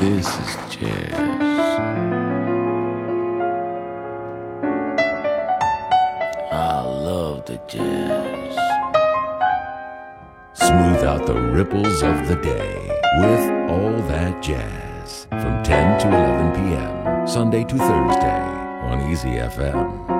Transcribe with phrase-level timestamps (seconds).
[0.00, 1.12] This is jazz.
[6.52, 8.54] I love the jazz.
[10.52, 12.76] Smooth out the ripples of the day
[13.22, 17.26] with all that jazz from 10 to 11 p.m.
[17.26, 18.42] Sunday to Thursday
[18.86, 20.17] on Easy FM.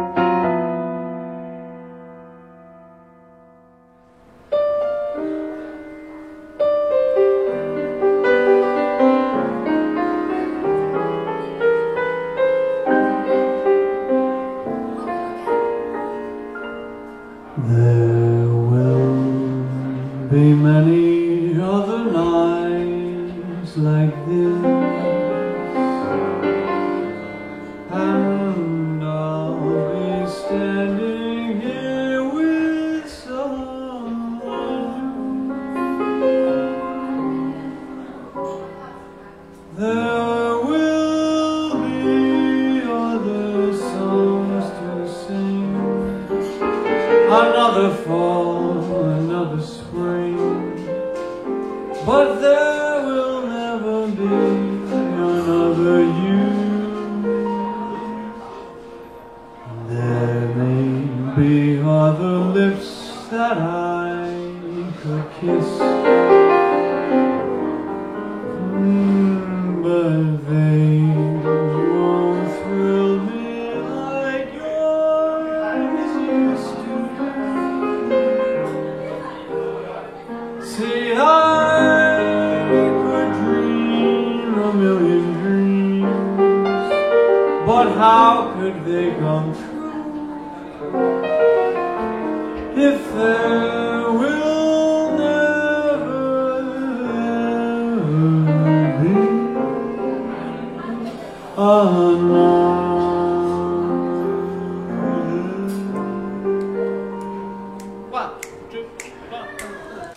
[87.99, 89.43] How could they go？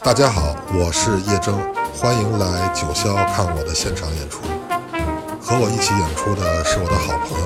[0.03, 1.53] 大家好，我是叶铮，
[1.95, 4.41] 欢迎来九霄看我的现场演出。
[5.41, 7.40] 和我一起演出的是我的好朋友，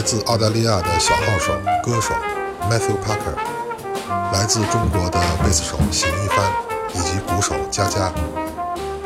[0.00, 1.52] 来自澳大利亚的小号手、
[1.82, 2.14] 歌手
[2.70, 3.36] Matthew Parker，
[4.32, 6.50] 来自中国的贝斯手邢一帆，
[6.94, 8.10] 以及鼓手佳佳。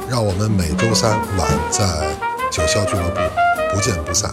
[0.08, 1.84] 让我们每周三晚在
[2.48, 3.20] 九霄俱乐部
[3.74, 4.30] 不见不散。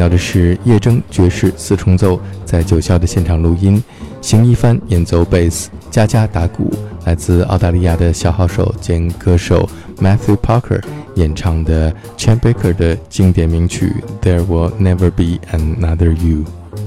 [0.00, 3.82] 到的是叶铮爵士四重奏在九霄的现场录音，
[4.22, 6.72] 邢一帆演奏贝斯，佳佳打鼓，
[7.04, 9.68] 来自澳大利亚的小号手兼歌手
[9.98, 10.82] Matthew Parker
[11.16, 13.92] 演唱的 Chet Baker 的经典名曲
[14.26, 16.38] 《There Will Never Be Another You》。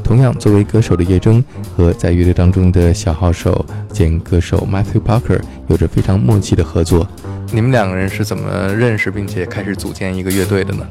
[0.03, 1.43] 同样，作为歌手的叶铮
[1.77, 7.07] 和在乐队当中的小号手兼歌手 Matthew Parker 有着非常默契的合作。
[7.51, 10.87] 你们两个人是怎么认识并且开始组建一个乐队的呢？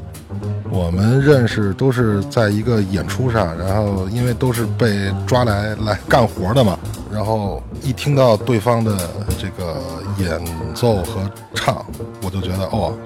[0.70, 6.78] 我们认识都是在一个演出上，然后因为都是被抓来来干活的嘛，
[7.12, 8.96] 然后一听到对方的
[9.38, 9.80] 这个
[10.18, 10.40] 演
[10.74, 11.84] 奏和唱，
[12.22, 12.96] 我就觉得哦，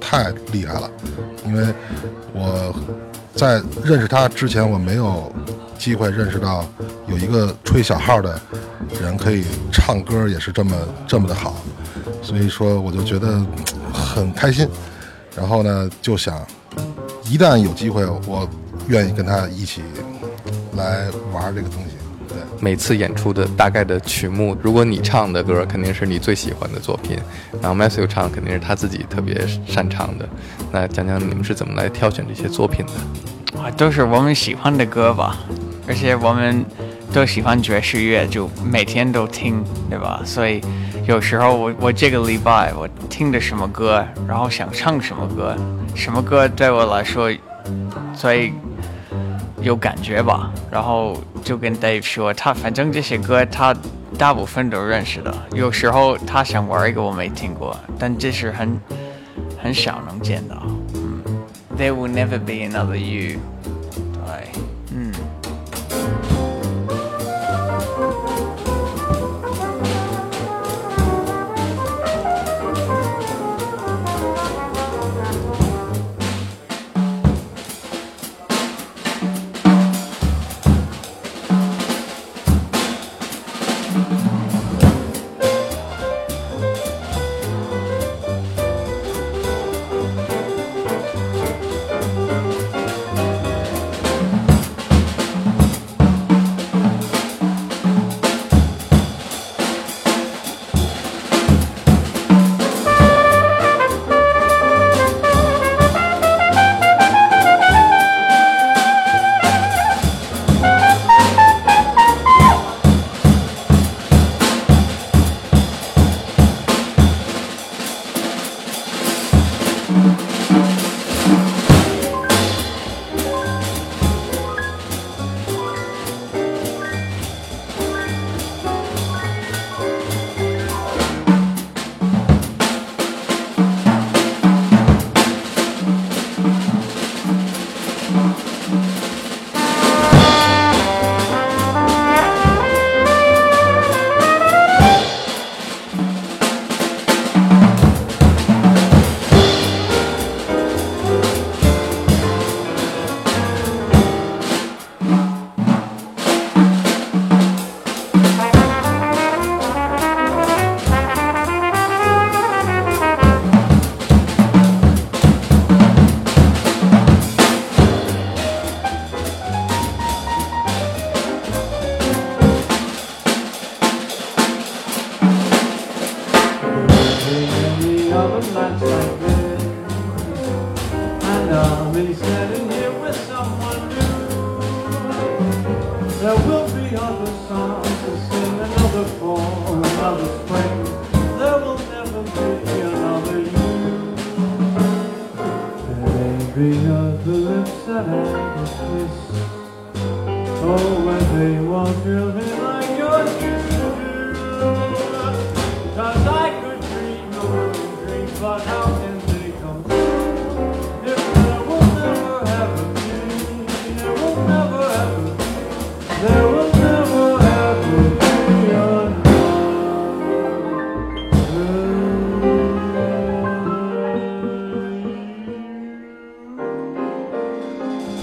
[0.00, 0.90] 太厉害了，
[1.44, 1.66] 因为
[2.32, 2.74] 我。
[3.34, 5.32] 在认识他之前，我没有
[5.78, 6.66] 机会认识到
[7.06, 8.36] 有一个吹小号的
[9.00, 10.76] 人可以唱歌，也是这么
[11.06, 11.54] 这么的好，
[12.20, 13.40] 所以说我就觉得
[13.92, 14.68] 很开心。
[15.36, 16.44] 然后呢，就想
[17.30, 18.48] 一旦有机会，我
[18.88, 19.82] 愿意跟他一起
[20.76, 21.90] 来玩这个东西。
[22.26, 27.18] 对，每次演出的大概的曲目，如果你唱的歌肯定是你最喜欢的作品，
[27.60, 30.26] 然后 Matthew 唱肯定是他自己特别擅长的。
[30.72, 33.60] 那讲讲你们是怎么来挑选这些作品的？
[33.60, 35.38] 啊，都是我们喜欢的歌吧，
[35.86, 36.64] 而且我们
[37.12, 40.22] 都喜欢爵士乐，就每天都听，对吧？
[40.24, 40.60] 所以
[41.06, 45.56] 有时候我我这个礼拜我听的什么歌，然后想唱什么歌，
[45.94, 47.30] 什么歌对我来说
[48.14, 48.52] 最
[49.62, 53.74] 有感觉吧，然后就跟 Dave 说，他反正这些歌他
[54.18, 58.78] 大部分都认识的，有时候他想玩一个我没听过，但这是很
[59.62, 60.62] 很少能见到。
[61.76, 63.38] there will never be another you.
[64.12, 64.48] 对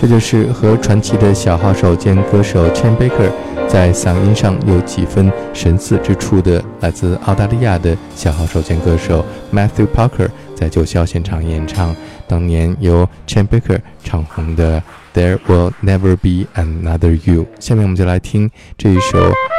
[0.06, 3.32] 这就是和传奇的小号手兼歌手 Chan Baker
[3.68, 11.96] 在嗓音上有几分神似之处的，来自澳大利亚的小号手兼歌手 Matthew Parker 在九霄现场演唱
[12.28, 14.80] 当年由 Chan Baker 唱红的
[15.16, 17.48] There Will Never Be Another You。
[17.60, 19.18] 下面我们就来听这一首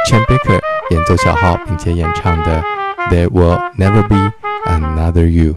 [0.09, 0.61] Chan Baker
[0.91, 2.63] 演奏小号并且演唱的
[3.11, 4.31] There Will Never Be
[4.65, 5.55] Another You。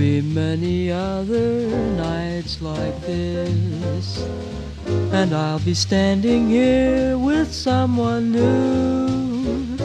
[0.00, 4.26] be many other nights like this.
[5.12, 9.76] And I'll be standing here with someone new.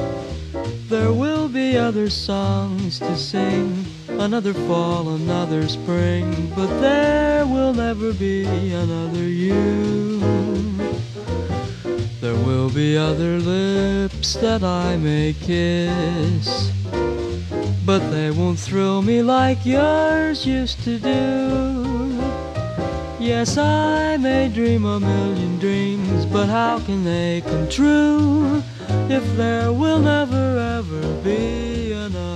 [0.88, 8.14] There will be other songs to sing, another fall, another spring, but there will never
[8.14, 10.22] be another you.
[12.22, 16.72] There will be other lips that I may kiss
[17.86, 22.20] but they won't thrill me like yours used to do.
[23.20, 28.64] Yes, I may dream a million dreams, but how can they come true
[29.10, 32.35] if there will never ever be another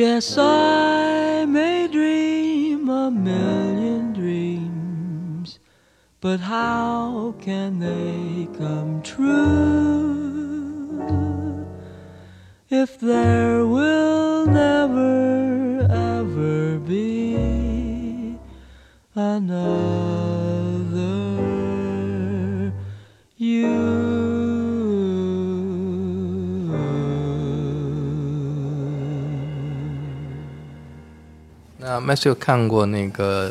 [0.00, 5.58] Yes, I may dream a million dreams,
[6.22, 8.89] but how can they come
[32.00, 33.50] 麦穗有看过那个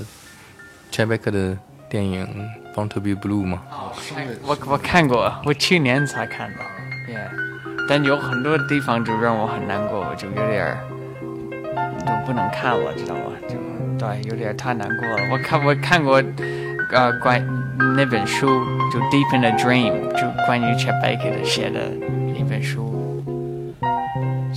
[0.92, 1.58] c h a b e k 的
[1.90, 2.28] 电影
[2.76, 3.62] 《Born to Be Blue》吗？
[3.72, 3.92] 哦
[4.44, 6.58] 我我看过，我去年才看的
[7.08, 7.30] ，yeah，
[7.88, 10.78] 但有很多地方就让我很难过，我就有点儿
[12.00, 13.32] 就不能看了，知道吗？
[13.48, 13.56] 就
[13.98, 15.18] 对，有点太难过了。
[15.32, 16.24] 我看我看过，
[16.92, 17.46] 呃，关
[17.96, 18.48] 那本书
[18.92, 21.92] 就《Deep in a Dream》，就关于 Chet Baker 的写的
[22.38, 22.99] 一本书。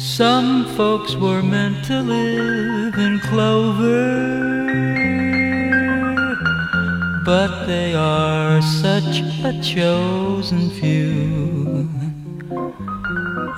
[0.04, 4.34] Some folks were meant to live in clover,
[7.24, 11.88] but they are such a chosen few.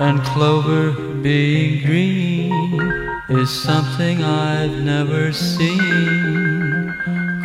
[0.01, 2.53] And clover being green
[3.31, 6.95] is something I've never seen,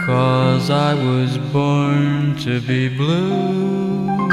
[0.05, 4.28] cause I was born to be blue.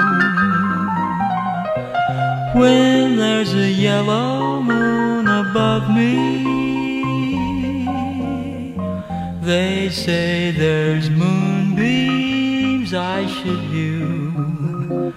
[2.56, 6.14] When there's a yellow moon above me,
[9.42, 15.12] they say there's moonbeams I should view.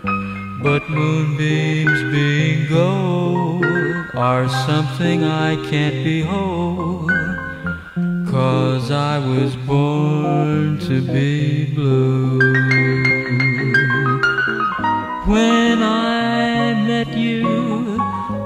[0.62, 3.64] But moonbeams being gold
[4.16, 7.10] are something I can't behold.
[8.30, 12.40] Cause I was born to be blue.
[15.26, 16.49] When I
[17.06, 17.44] met you,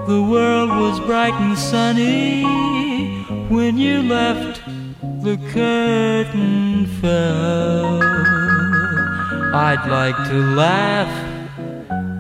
[0.06, 2.44] the world was bright and sunny.
[3.50, 4.62] When you left,
[5.24, 8.00] the curtain fell.
[9.56, 11.14] I'd like to laugh,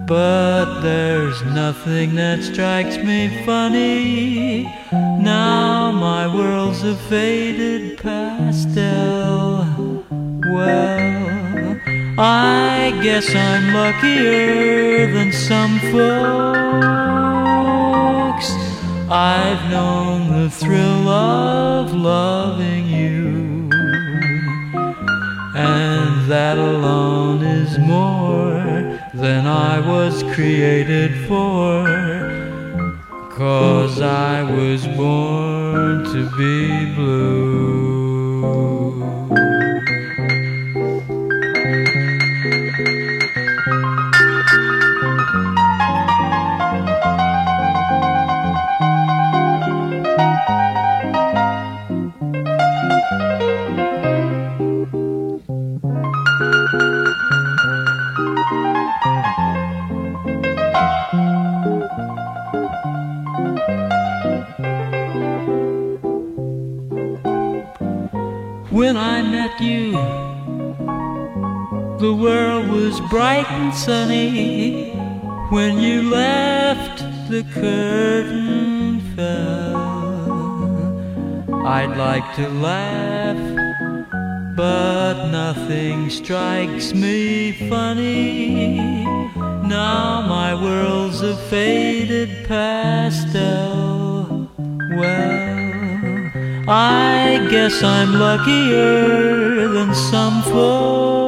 [0.07, 4.63] but there's nothing that strikes me funny.
[4.91, 9.67] Now my world's a faded pastel.
[10.53, 11.42] Well,
[12.15, 15.93] I guess I'm luckier than some folks.
[19.09, 23.69] I've known the thrill of loving you,
[25.55, 28.61] and that alone is more
[29.15, 31.83] than I was created for.
[33.31, 37.92] Cause I was born to be blue.
[72.93, 74.91] Was bright and sunny.
[75.49, 79.75] When you left, the curtain fell.
[81.65, 83.35] I'd like to laugh,
[84.55, 88.77] but nothing strikes me funny.
[89.65, 94.51] Now my world's a faded pastel.
[94.99, 101.22] Well, I guess I'm luckier than some folks.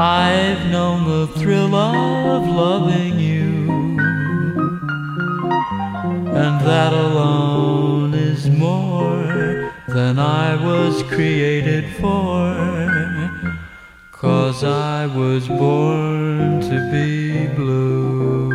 [0.00, 3.98] I've known the thrill of loving you,
[6.28, 12.54] and that alone is more than I was created for.
[14.12, 18.47] Cause I was born to be blue.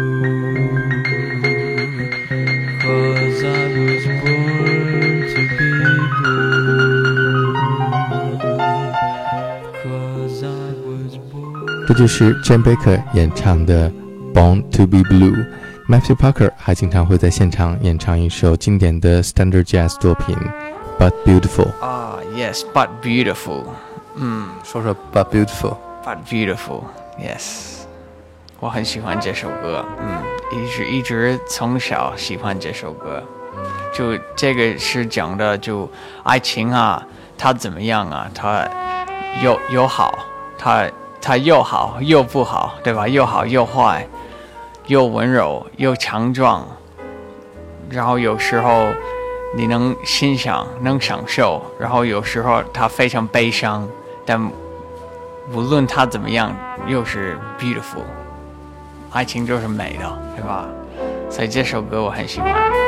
[11.94, 13.88] 这就是 Jane Baker 演唱的
[14.34, 15.32] 《Born to Be Blue》。
[15.88, 20.36] Matthew Parker 还经常会在现场演唱一首经典的 standard jazz 作品
[21.00, 21.68] 《But Beautiful》。
[21.86, 23.66] 啊、yes，but beautiful，
[24.16, 25.76] 嗯说说《But Beautiful》。
[26.04, 27.84] but beautiful，yes，
[28.60, 33.22] 我很喜欢这首歌，嗯，一直一直从小喜欢这首歌，
[33.94, 35.88] 就这个是讲的就
[36.24, 37.06] 爱情啊，
[37.38, 38.28] 它怎么样啊？
[38.34, 38.68] 它
[39.44, 40.18] 有有好，
[40.58, 40.90] 它
[41.25, 43.08] 它又好又不好，对吧？
[43.08, 44.06] 又好又坏，
[44.88, 46.68] 又温柔又强壮，
[47.89, 48.88] 然后有时候
[49.56, 53.88] 你能欣赏能享受，然后有时候它非常悲伤，
[54.25, 54.51] 但
[55.53, 56.53] 无论它怎么样，
[56.88, 58.03] 又是 beautiful，
[59.14, 60.66] 爱情就是美的，对吧？
[61.29, 62.82] 所以这首歌我很喜欢。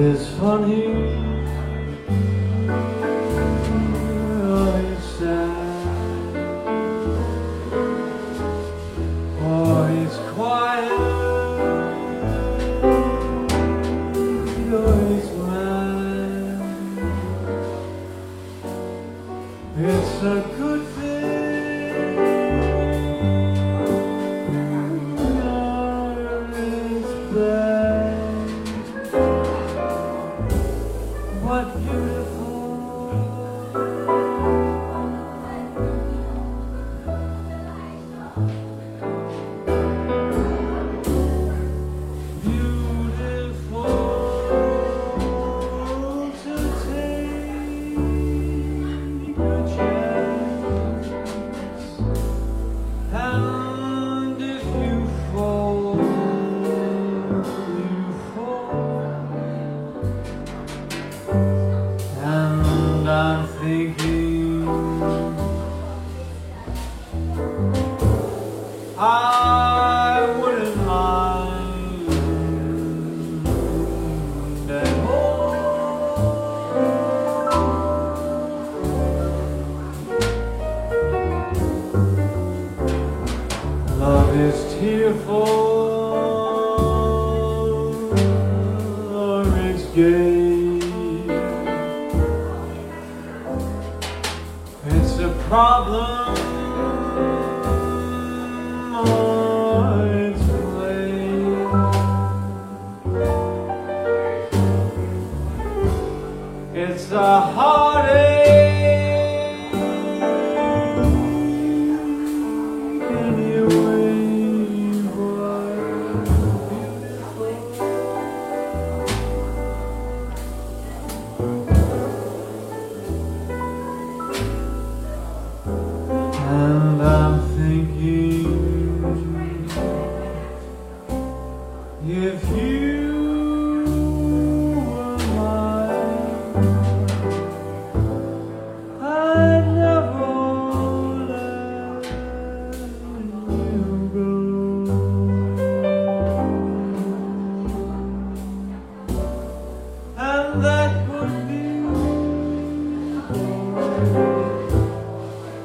[0.00, 1.27] Is funny.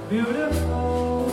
[0.09, 1.25] beautiful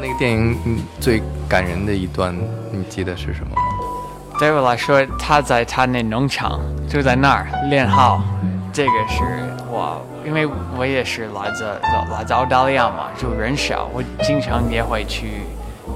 [0.00, 2.36] 那个电影最感人的一段
[2.72, 3.54] 你记得是什么
[4.38, 8.20] 对我来说他在他那农场就在那儿练号
[8.72, 9.22] 这个是
[9.70, 11.64] 我因为我也是来自
[12.10, 15.42] 来自澳大利亚嘛就人少我经常也会去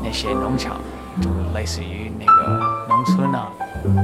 [0.02, 0.80] 那些农场，
[1.20, 3.48] 就类似于那个农村啊，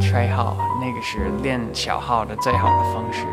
[0.00, 3.26] 吹号，那个是练小号的最好的方式。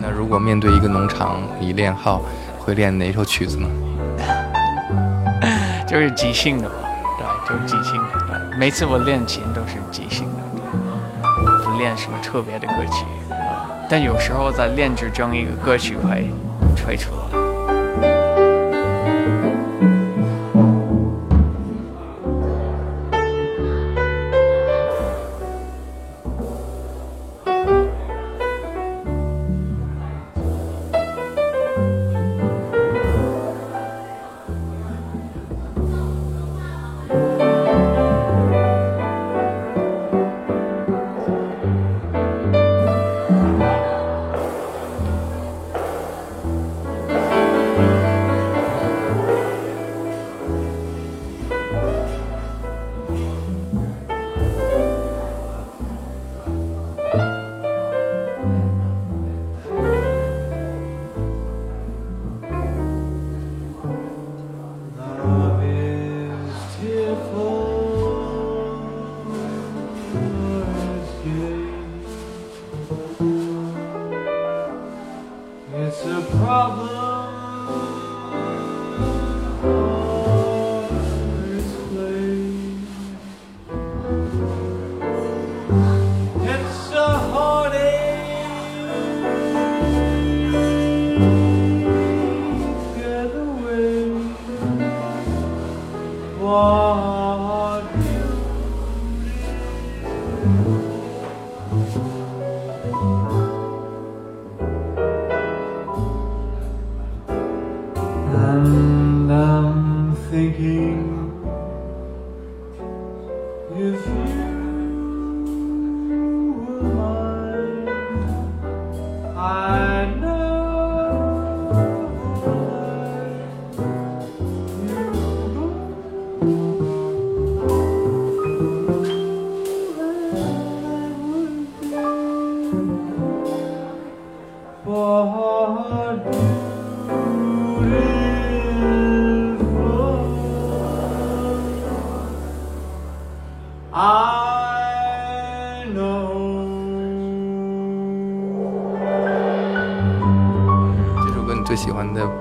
[0.00, 2.22] 那如果面对一个农场，你练号
[2.58, 3.68] 会练哪首曲子呢？
[5.86, 6.74] 就是即兴的吧，
[7.18, 8.08] 对，就是即兴的。
[8.28, 10.42] 对每次我练琴都是即兴的，
[11.64, 13.04] 不练什么特别的歌曲。
[13.88, 16.28] 但有时候在练之中，一个歌曲会
[16.74, 17.45] 吹出来。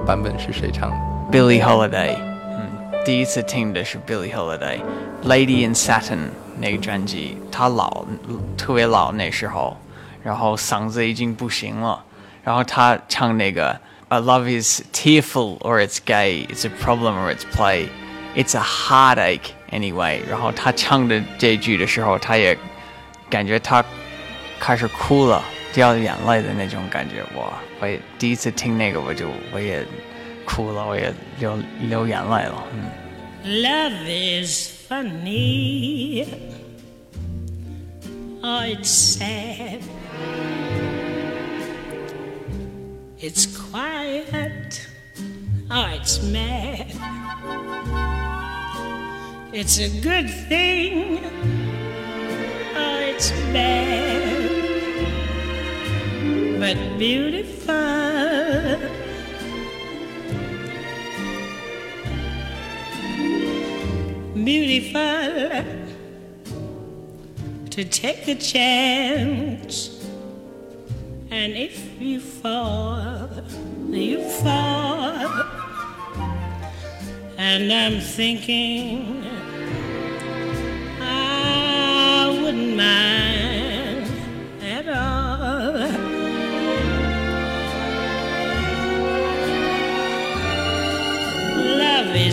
[0.07, 0.97] 版本是谁唱的？
[1.31, 2.71] Billie Holiday，嗯，
[3.05, 6.17] 第一次听的是 Billie Holiday，《Lady in Satin》
[6.59, 8.05] 那个专辑，她老
[8.57, 9.77] 特别老那时候，
[10.23, 12.05] 然后嗓子已经不行了，
[12.43, 17.89] 然后她唱那个 A love is tearful or it's gay, it's a problem or it's play,
[18.35, 20.21] it's a heartache anyway。
[20.29, 22.59] 然后她唱的这句的时候，她也
[23.29, 23.85] 感觉她
[24.59, 25.43] 开始哭了，
[25.75, 27.23] 掉眼泪的那种感觉。
[27.37, 29.85] 哇，我也第一次听那个，我就我也
[30.45, 32.65] 哭了，我也流流眼泪了。
[32.75, 32.91] 嗯。
[33.43, 36.27] Love is funny.
[38.43, 39.81] Oh, it's sad.
[43.19, 44.87] It's quiet.
[45.71, 46.87] Oh, it's mad.
[49.53, 51.21] It's a good thing.
[52.77, 54.34] Oh, it's bad.
[56.60, 57.56] But beautiful.
[64.46, 65.64] beautiful
[67.72, 70.06] to take a chance.
[71.32, 73.30] And if you fall,
[73.90, 75.28] you fall.
[77.38, 79.26] And I'm thinking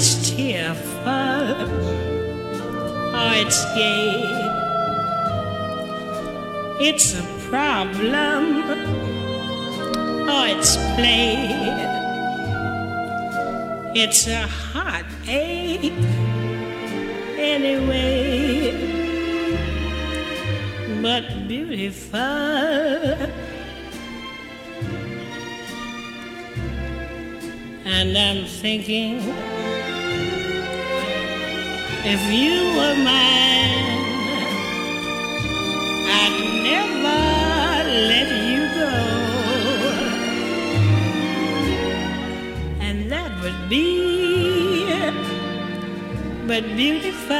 [0.03, 1.63] is tearful,
[3.15, 4.25] oh, it's gay.
[6.89, 8.43] It's a problem,
[10.29, 11.37] oh, it's play.
[13.95, 15.93] It's a heartache,
[17.39, 18.73] anyway.
[21.01, 22.19] But beautiful.
[27.85, 29.21] And I'm thinking
[32.05, 34.01] If you were mine,
[36.21, 36.39] I'd
[36.69, 37.23] never
[38.13, 38.93] let you go.
[42.81, 44.13] And that would be
[46.53, 47.37] but beautiful.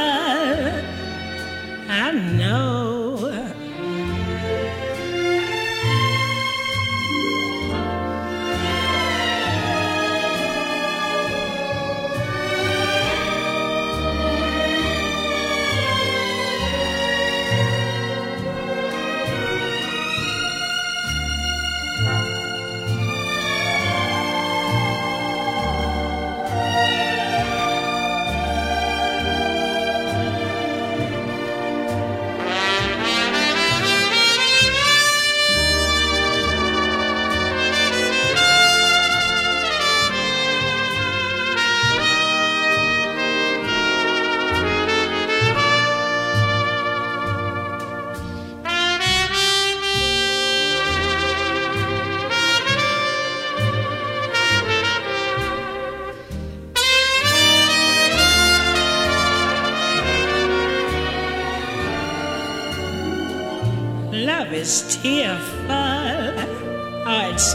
[1.89, 3.02] I know.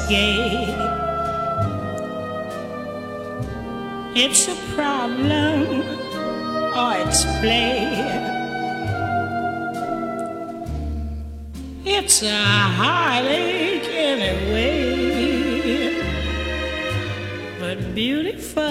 [0.08, 0.64] Gay.
[4.14, 5.82] It's a problem
[6.76, 7.84] or it's play.
[11.84, 12.42] It's a
[12.78, 15.94] heartache anyway,
[17.60, 18.62] but beautiful.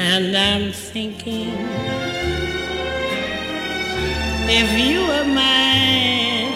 [0.00, 1.50] And I'm thinking
[4.50, 6.52] if you were mine,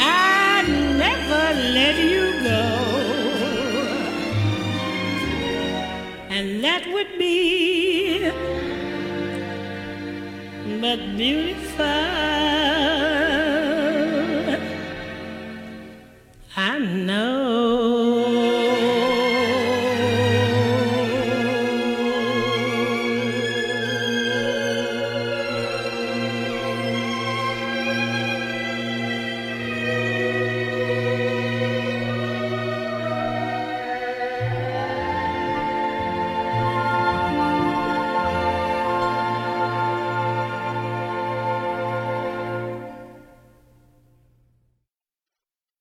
[0.00, 1.44] I'd never
[1.78, 2.64] let you go.
[6.30, 8.30] And that would be
[10.80, 12.33] but beautiful.